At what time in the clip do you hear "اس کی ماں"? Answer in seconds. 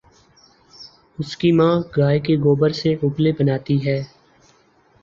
1.19-1.75